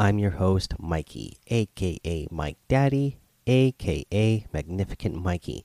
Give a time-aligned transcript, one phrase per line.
[0.00, 5.64] I'm your host, Mikey, aka Mike Daddy, aka Magnificent Mikey.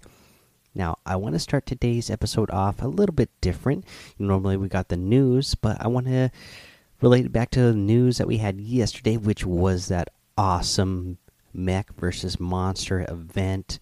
[0.73, 3.85] Now, I want to start today's episode off a little bit different.
[4.17, 6.31] Normally, we got the news, but I want to
[6.99, 11.19] relate it back to the news that we had yesterday, which was that awesome
[11.53, 13.77] mech versus monster event.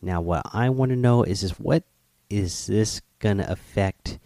[0.00, 1.82] Now, what I want to know is, is what
[2.30, 4.20] is this going to affect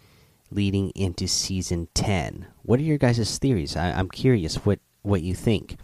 [0.51, 2.47] leading into season 10?
[2.61, 3.75] What are your guys' theories?
[3.75, 5.77] I, am curious what, what you think.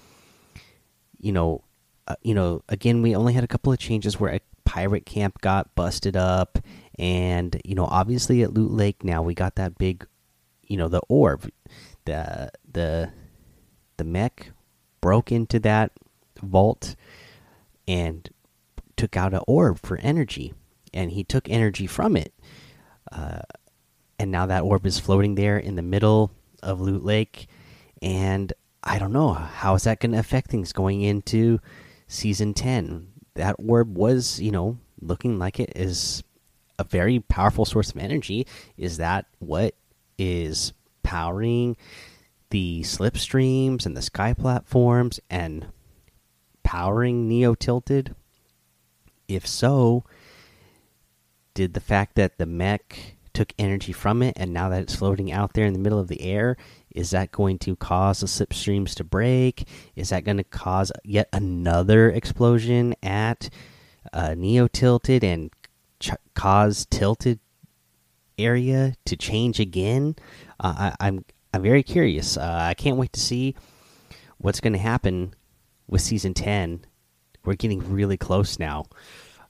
[1.19, 1.65] You know,
[2.09, 5.41] uh, you know, again, we only had a couple of changes where a pirate camp
[5.41, 6.59] got busted up,
[6.99, 10.07] and you know, obviously at Loot Lake now we got that big,
[10.67, 11.51] you know, the orb,
[12.05, 13.13] the the
[13.97, 14.51] the mech
[15.01, 15.93] broke into that
[16.43, 16.97] vault
[17.87, 18.31] and
[18.97, 20.55] took out an orb for energy
[20.93, 22.33] and he took energy from it.
[23.11, 23.41] Uh,
[24.19, 26.31] and now that orb is floating there in the middle
[26.63, 27.49] of Loot Lake.
[28.01, 28.53] And
[28.85, 31.61] I don't know how is that going to affect things going into
[32.09, 33.09] season 10.
[33.35, 36.23] That orb was, you know, looking like it is
[36.79, 38.47] a very powerful source of energy.
[38.77, 39.75] Is that what
[40.19, 40.73] is
[41.03, 41.77] powering
[42.51, 45.67] the slipstreams and the sky platforms and
[46.63, 48.15] powering Neo Tilted?
[49.29, 50.05] If so,
[51.55, 55.33] did the fact that the mech took energy from it and now that it's floating
[55.33, 56.57] out there in the middle of the air
[56.91, 59.67] is that going to cause the slipstreams to break?
[59.97, 63.49] Is that going to cause yet another explosion at
[64.13, 65.51] uh, neo tilted and
[66.35, 67.41] cause tilted
[68.39, 70.17] area to change again?
[70.61, 72.37] Uh, I, am I'm, I'm very curious.
[72.37, 73.55] Uh, i can't wait to see
[74.39, 75.35] what's going to happen
[75.87, 76.85] with season 10
[77.45, 78.85] we're getting really close now.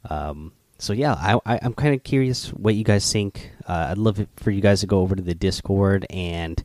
[0.09, 3.53] Um, so yeah, I, am kind of curious what you guys think.
[3.69, 6.61] Uh, I'd love for you guys to go over to the Discord and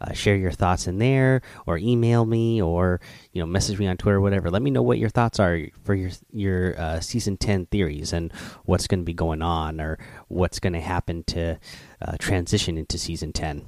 [0.00, 3.00] uh, share your thoughts in there, or email me, or
[3.32, 4.50] you know message me on Twitter, or whatever.
[4.50, 8.32] Let me know what your thoughts are for your your uh, season ten theories and
[8.64, 11.60] what's going to be going on, or what's going to happen to
[12.02, 13.66] uh, transition into season ten.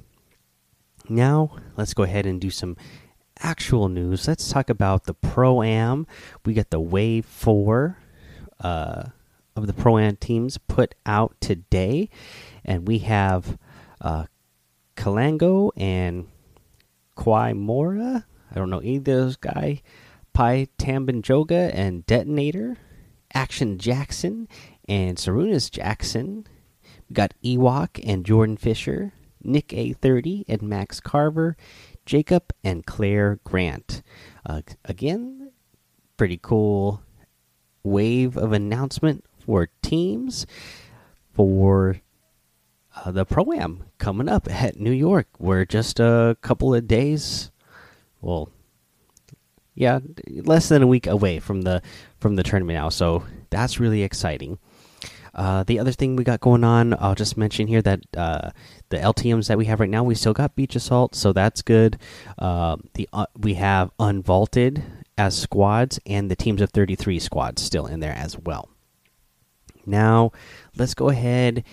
[1.07, 2.75] Now let's go ahead and do some
[3.39, 4.27] actual news.
[4.27, 6.07] Let's talk about the Pro Am.
[6.43, 7.99] We got the Wave Four.
[9.55, 12.09] Of the pro am teams put out today,
[12.65, 13.57] and we have
[14.01, 14.25] uh,
[14.95, 16.27] Kalango and
[17.15, 18.25] Kwai Mora.
[18.51, 19.79] I don't know either of those guys.
[20.33, 22.77] Pi Tambanjoga and Detonator,
[23.33, 24.47] Action Jackson
[24.87, 26.47] and Sarunas Jackson.
[27.09, 29.13] We got Ewok and Jordan Fisher,
[29.43, 31.55] Nick A30 and Max Carver,
[32.05, 34.01] Jacob and Claire Grant.
[34.45, 35.51] Uh, again,
[36.17, 37.03] pretty cool
[37.83, 40.45] wave of announcement for teams
[41.33, 41.97] for
[42.95, 45.27] uh, the pro am coming up at New York.
[45.39, 47.51] We're just a couple of days,
[48.21, 48.49] well,
[49.75, 51.81] yeah, less than a week away from the
[52.19, 52.89] from the tournament now.
[52.89, 54.59] So that's really exciting.
[55.33, 58.51] Uh, the other thing we got going on, I'll just mention here that uh,
[58.89, 61.97] the LTM's that we have right now, we still got Beach Assault, so that's good.
[62.37, 64.83] Uh, the uh, we have Unvaulted
[65.17, 68.69] as squads, and the teams of 33 squads still in there as well.
[69.85, 70.31] Now,
[70.75, 71.63] let's go ahead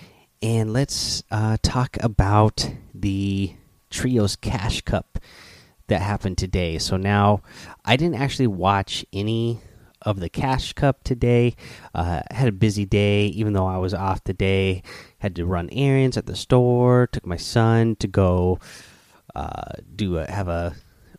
[0.41, 3.53] and let's uh, talk about the
[3.89, 5.19] Trios Cash Cup
[5.87, 6.77] that happened today.
[6.77, 7.41] So now,
[7.85, 9.59] I didn't actually watch any
[10.01, 11.55] of the Cash Cup today.
[11.93, 14.83] Uh, had a busy day, even though I was off today.
[15.19, 17.07] Had to run errands at the store.
[17.11, 18.59] Took my son to go
[19.35, 20.75] uh, do a, have a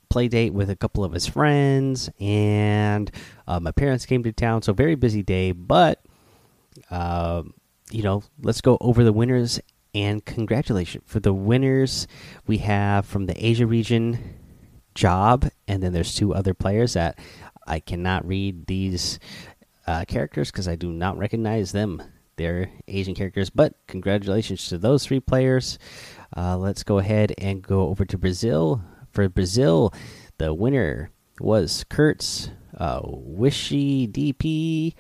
[0.09, 3.11] play date with a couple of his friends, and
[3.47, 4.63] uh, my parents came to town.
[4.63, 6.03] So very busy day, but
[6.91, 7.43] uh,
[7.91, 9.61] you know, let's go over the winners
[9.95, 12.07] and congratulations for the winners.
[12.47, 14.39] We have from the Asia region,
[14.95, 17.19] Job, and then there's two other players that
[17.67, 19.19] I cannot read these
[19.87, 22.03] uh, characters because I do not recognize them.
[22.37, 25.79] They're Asian characters, but congratulations to those three players.
[26.35, 28.83] Uh, let's go ahead and go over to Brazil.
[29.13, 29.93] For Brazil,
[30.39, 34.95] the winner was Kurtz, uh, Wishy DP,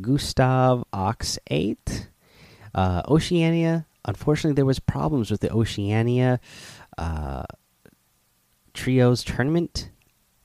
[0.00, 2.08] Gustav Ox 8.
[2.74, 6.38] Uh, Oceania, unfortunately, there was problems with the Oceania
[6.96, 7.44] uh,
[8.74, 9.90] Trios tournament.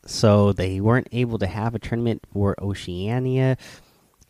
[0.06, 3.58] so they weren't able to have a tournament for Oceania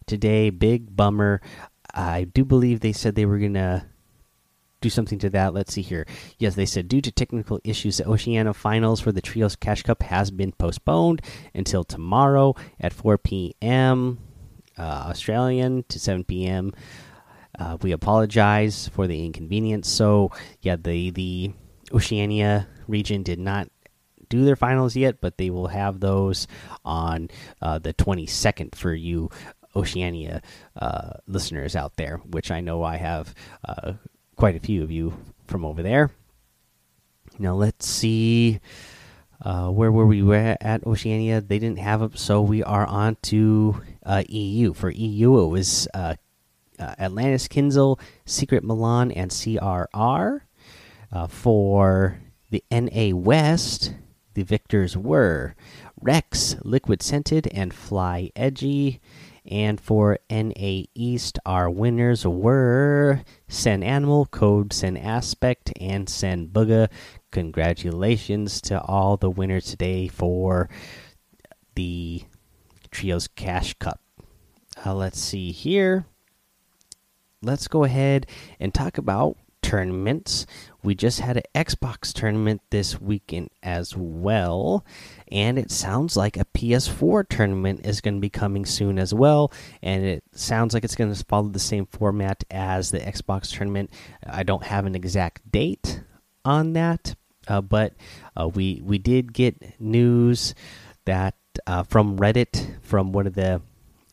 [0.06, 0.50] today.
[0.50, 1.42] Big bummer.
[1.94, 3.88] I do believe they said they were gonna
[4.81, 5.54] do something to that.
[5.54, 6.06] Let's see here.
[6.38, 10.04] Yes, they said due to technical issues, the Oceania Finals for the Trios Cash Cup
[10.04, 11.21] has been postponed
[11.56, 14.19] until tomorrow at 4 p.m.
[14.78, 16.74] Uh, Australian to 7 p.m.
[17.58, 19.88] Uh, we apologize for the inconvenience.
[19.88, 20.31] So,
[20.62, 21.52] yeah, the the
[21.94, 23.70] Oceania region did not
[24.30, 26.48] do their finals yet, but they will have those
[26.84, 27.30] on
[27.62, 29.30] uh, the 22nd for you
[29.75, 30.42] Oceania
[30.75, 33.34] uh, listeners out there, which I know I have
[33.68, 33.94] uh,
[34.36, 35.14] quite a few of you
[35.46, 36.12] from over there.
[37.40, 38.60] Now let's see.
[39.44, 41.42] Uh, where were we at Oceania?
[41.42, 44.74] They didn't have it, so we are on to uh, EU.
[44.74, 46.16] For EU, it was uh,
[46.80, 50.42] uh, Atlantis, Kinzel, Secret Milan, and CRR.
[51.12, 52.19] Uh, for
[52.50, 53.94] the NA West,
[54.34, 55.56] the victors were
[56.01, 59.00] Rex, Liquid Scented, and Fly Edgy.
[59.45, 66.90] And for NA East, our winners were Sen Animal, Code Sen Aspect, and Sen Bugha.
[67.31, 70.69] Congratulations to all the winners today for
[71.75, 72.24] the
[72.92, 74.00] Trios Cash Cup.
[74.86, 76.06] Uh, let's see here.
[77.42, 78.28] Let's go ahead
[78.60, 80.46] and talk about tournaments.
[80.84, 84.86] We just had an Xbox tournament this weekend as well,
[85.34, 89.52] and it sounds like a PS4 tournament is going to be coming soon as well.
[89.82, 93.90] And it sounds like it's going to follow the same format as the Xbox tournament.
[94.26, 96.02] I don't have an exact date
[96.46, 97.16] on that,
[97.48, 97.96] uh, but
[98.40, 100.54] uh, we we did get news
[101.06, 101.36] that
[101.66, 103.62] uh, from Reddit from one of the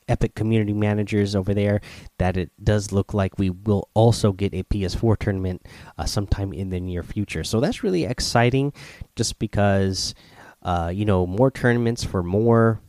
[0.08, 1.82] Epic community managers over there
[2.18, 5.66] that it does look like we will also get a PS4 tournament
[5.98, 7.44] uh, sometime in the near future.
[7.44, 8.72] So that's really exciting,
[9.14, 10.14] just because
[10.62, 12.80] uh, you know more tournaments for more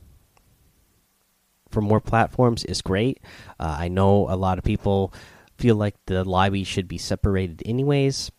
[1.69, 3.19] for more platforms is great.
[3.59, 5.13] Uh, I know a lot of people
[5.57, 8.31] feel like the lobby should be separated anyways.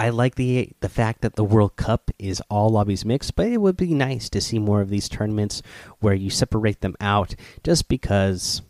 [0.00, 3.58] I like the the fact that the World Cup is all lobbies mixed, but it
[3.58, 5.62] would be nice to see more of these tournaments
[6.00, 8.62] where you separate them out just because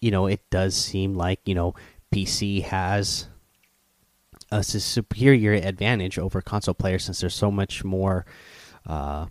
[0.00, 1.74] you know it does seem like, you know,
[2.12, 3.28] PC has
[4.50, 8.26] a superior advantage over console players since there's so much more
[8.86, 9.26] uh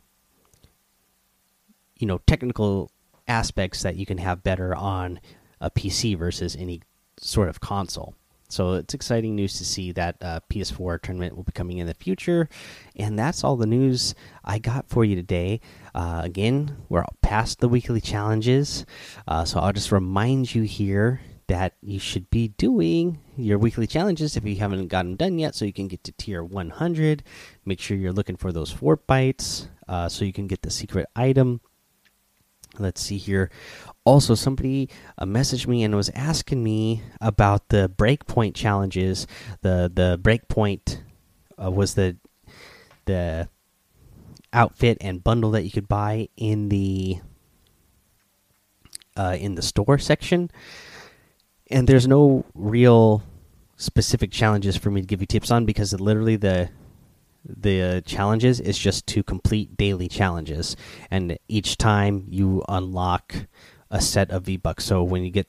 [2.02, 2.92] you know, technical
[3.28, 5.22] aspects that you can have better on
[5.62, 6.82] a PC versus any
[7.18, 8.16] sort of console.
[8.50, 11.94] So it's exciting news to see that uh, PS4 tournament will be coming in the
[11.94, 12.50] future.
[12.98, 14.14] And that's all the news
[14.44, 15.62] I got for you today.
[15.96, 18.86] Uh, again, we're past the weekly challenges.
[19.26, 24.38] Uh, so I'll just remind you here that you should be doing your weekly challenges
[24.38, 27.24] if you haven't gotten done yet so you can get to tier 100
[27.66, 31.60] make sure you're looking for those Fortbytes uh, so you can get the secret item.
[32.80, 33.52] Let's see here.
[34.06, 39.28] Also somebody uh, messaged me and was asking me about the breakpoint challenges.
[39.62, 41.02] The the breakpoint
[41.62, 42.16] uh, was the
[43.06, 43.50] the
[44.54, 47.20] outfit and bundle that you could buy in the
[49.18, 50.50] uh, in the store section.
[51.70, 53.24] And there's no real
[53.82, 56.70] specific challenges for me to give you tips on because literally the
[57.44, 60.76] the challenges is just to complete daily challenges.
[61.10, 63.48] And each time you unlock
[63.90, 65.48] a set of v bucks so when you get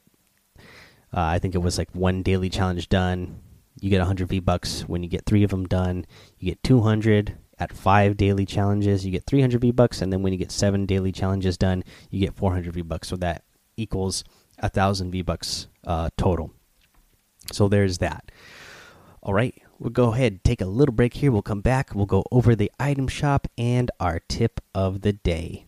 [1.15, 3.39] uh, i think it was like one daily challenge done
[3.81, 6.05] you get 100 v bucks when you get three of them done
[6.39, 10.33] you get 200 at five daily challenges you get 300 v bucks and then when
[10.33, 13.45] you get seven daily challenges done you get 400 v bucks so that
[13.77, 14.25] equals
[14.59, 16.53] a thousand v bucks uh, total
[17.51, 18.31] so there's that.
[19.23, 21.33] All right we'll go ahead take a little break here.
[21.33, 21.95] We'll come back.
[21.95, 25.67] We'll go over the item shop and our tip of the day.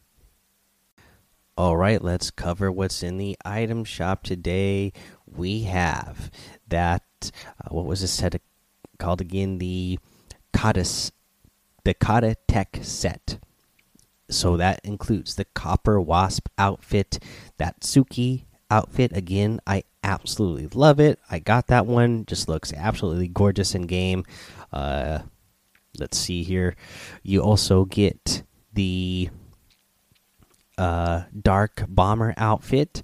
[1.56, 4.92] All right let's cover what's in the item shop today.
[5.26, 6.30] We have
[6.68, 8.40] that uh, what was this set
[8.98, 9.58] called again?
[9.58, 9.98] The
[10.52, 11.10] kata
[11.84, 13.38] the kata tech set.
[14.30, 17.18] So that includes the copper wasp outfit
[17.58, 21.18] that suki outfit again i absolutely love it.
[21.30, 22.26] I got that one.
[22.26, 24.24] Just looks absolutely gorgeous in game.
[24.72, 25.20] Uh,
[25.98, 26.76] let's see here.
[27.22, 29.30] You also get the
[30.76, 33.02] uh, dark bomber outfit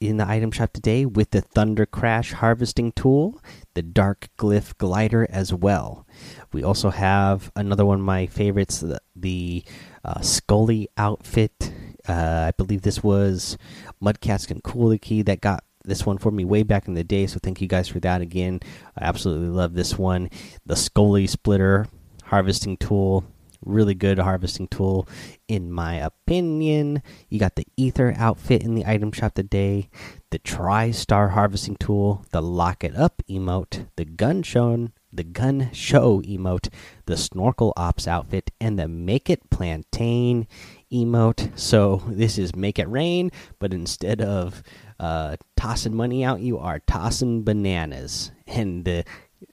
[0.00, 3.40] in the item shop today with the thunder crash harvesting tool
[3.74, 6.06] the dark glyph glider as well
[6.52, 9.62] we also have another one of my favorites the, the
[10.04, 11.72] uh, scully outfit
[12.08, 13.58] uh, i believe this was
[14.02, 17.26] mudcask and cooler key that got this one for me way back in the day.
[17.26, 18.60] So thank you guys for that again.
[18.98, 20.30] I absolutely love this one.
[20.66, 21.88] The Scully Splitter
[22.24, 23.24] harvesting tool,
[23.62, 25.06] Really good harvesting tool,
[25.46, 27.02] in my opinion.
[27.28, 29.90] You got the Ether outfit in the item shop today,
[30.30, 35.70] the Tri Star harvesting tool, the Lock It Up emote, the Gun Shown, the Gun
[35.72, 36.72] Show emote,
[37.04, 40.46] the Snorkel Ops outfit, and the Make It Plantain
[40.90, 41.58] emote.
[41.58, 44.62] So this is Make It Rain, but instead of
[44.98, 48.30] uh, tossing money out, you are tossing bananas.
[48.46, 49.04] And the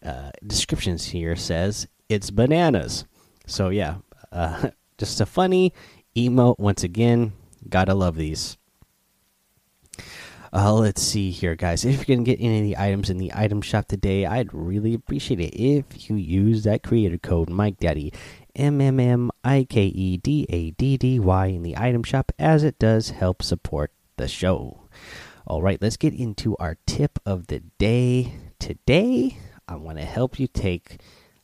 [0.02, 3.06] uh, descriptions here says it's bananas.
[3.48, 3.96] So yeah,
[4.32, 5.74] uh, just a funny
[6.16, 7.34] emote once again.
[7.68, 8.58] Gotta love these.
[10.54, 11.84] Uh, let's see here, guys.
[11.86, 14.94] If you're gonna get any of the items in the item shop today, I'd really
[14.94, 18.14] appreciate it if you use that creator code Mike Daddy,
[18.56, 22.32] M M M I K E D A D D Y in the item shop,
[22.38, 24.82] as it does help support the show.
[25.46, 28.34] All right, let's get into our tip of the day.
[28.60, 29.38] Today,
[29.68, 31.00] I want to help you take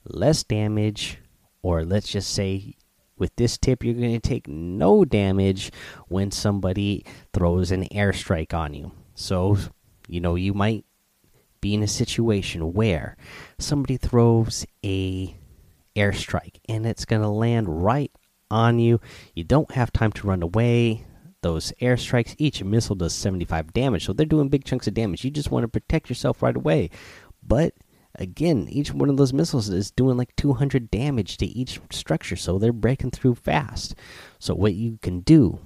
[0.05, 1.19] less damage
[1.63, 2.75] or let's just say
[3.17, 5.71] with this tip you're going to take no damage
[6.07, 7.03] when somebody
[7.33, 8.91] throws an airstrike on you.
[9.15, 9.57] So
[10.07, 10.85] you know you might
[11.61, 13.15] be in a situation where
[13.57, 15.35] somebody throws a
[15.95, 18.11] airstrike and it's going to land right
[18.51, 18.99] on you.
[19.33, 21.05] You don't have time to run away.
[21.41, 25.23] Those airstrikes each missile does 75 damage so they're doing big chunks of damage.
[25.23, 26.89] You just want to protect yourself right away.
[27.41, 27.73] But
[28.15, 32.57] again, each one of those missiles is doing like 200 damage to each structure, so
[32.57, 33.95] they're breaking through fast.
[34.39, 35.59] So, what you can do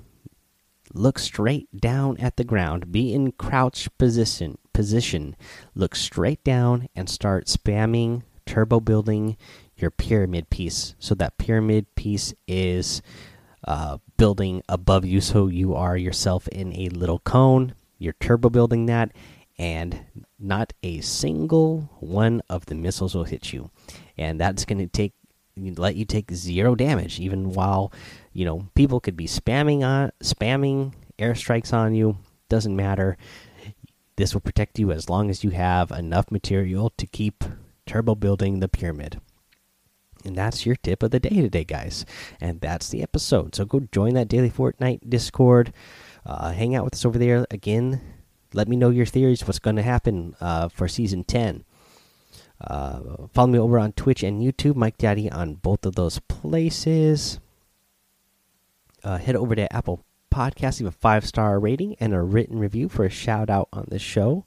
[0.94, 5.36] look straight down at the ground, be in crouch position, position,
[5.76, 9.36] look straight down, and start spamming turbo building
[9.76, 10.96] your pyramid piece.
[11.00, 13.02] So, that pyramid piece is
[13.66, 17.76] uh, building above you, so you are yourself in a little cone.
[18.00, 19.12] You're turbo building that
[19.60, 20.06] and
[20.40, 23.72] not a single one of the missiles will hit you.
[24.18, 25.14] And that's going to take
[25.76, 27.92] let you take zero damage even while
[28.32, 32.18] you know people could be spamming on spamming airstrikes on you.
[32.48, 33.18] Doesn't matter.
[34.16, 37.44] This will protect you as long as you have enough material to keep
[37.86, 39.20] turbo building the pyramid.
[40.24, 42.06] And that's your tip of the day today guys.
[42.40, 43.56] And that's the episode.
[43.56, 45.74] So go join that daily fortnite discord.
[46.26, 48.02] Uh, hang out with us over there again
[48.58, 49.46] let me know your theories.
[49.46, 51.64] What's going to happen uh, for season ten?
[52.60, 57.40] Uh, follow me over on Twitch and YouTube, Mike Daddy on both of those places.
[59.04, 62.90] Uh, head over to Apple Podcasts, leave a five star rating and a written review
[62.90, 64.44] for a shout out on the show.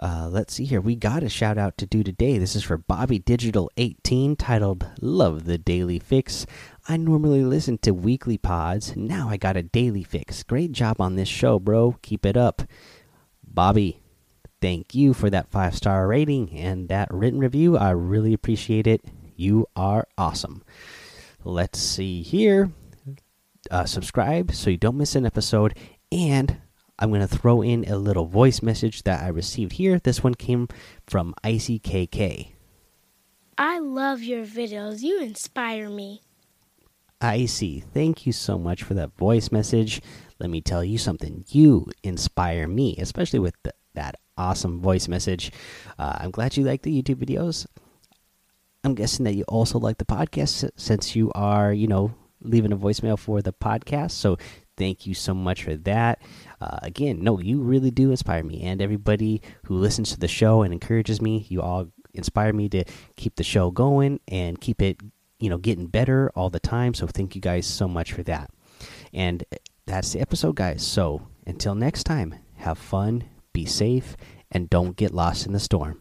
[0.00, 0.80] Uh, let's see here.
[0.80, 2.38] We got a shout out to do today.
[2.38, 6.46] This is for Bobby Digital 18 titled Love the Daily Fix.
[6.86, 8.94] I normally listen to weekly pods.
[8.94, 10.44] Now I got a daily fix.
[10.44, 11.96] Great job on this show, bro.
[12.02, 12.62] Keep it up.
[13.42, 14.00] Bobby,
[14.60, 17.76] thank you for that five star rating and that written review.
[17.76, 19.04] I really appreciate it.
[19.34, 20.62] You are awesome.
[21.42, 22.70] Let's see here.
[23.68, 25.76] Uh, subscribe so you don't miss an episode.
[26.12, 26.58] And
[26.98, 29.98] I'm going to throw in a little voice message that I received here.
[29.98, 30.68] This one came
[31.06, 32.52] from Icy KK.
[33.56, 35.02] I love your videos.
[35.02, 36.22] You inspire me.
[37.20, 40.00] Icy, thank you so much for that voice message.
[40.38, 41.44] Let me tell you something.
[41.48, 45.52] You inspire me, especially with the, that awesome voice message.
[45.98, 47.66] Uh, I'm glad you like the YouTube videos.
[48.84, 52.76] I'm guessing that you also like the podcast since you are, you know, leaving a
[52.76, 54.12] voicemail for the podcast.
[54.12, 54.38] So
[54.78, 56.22] thank you so much for that.
[56.60, 60.62] Uh, again, no, you really do inspire me, and everybody who listens to the show
[60.62, 61.46] and encourages me.
[61.50, 62.84] You all inspire me to
[63.16, 65.00] keep the show going and keep it,
[65.38, 66.94] you know, getting better all the time.
[66.94, 68.50] So thank you guys so much for that.
[69.12, 69.44] And
[69.86, 70.86] that's the episode, guys.
[70.86, 74.16] So until next time, have fun, be safe,
[74.50, 76.00] and don't get lost in the storm.